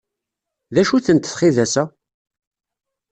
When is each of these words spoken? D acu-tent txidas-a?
D 0.73 0.75
acu-tent 0.81 1.29
txidas-a? 1.31 1.83